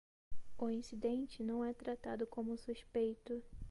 [0.57, 3.43] O incidente não é tratado como suspeito.